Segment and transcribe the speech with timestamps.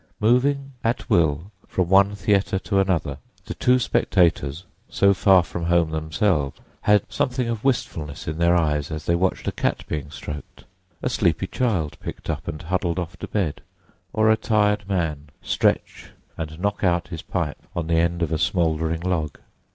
[0.19, 5.91] Moving at will from one theatre to another, the two spectators, so far from home
[5.91, 10.63] themselves, had something of wistfulness in their eyes as they watched a cat being stroked,
[11.03, 13.61] a sleepy child picked up and huddled off to bed,
[14.11, 18.39] or a tired man stretch and knock out his pipe on the end of a
[18.39, 19.37] smouldering log.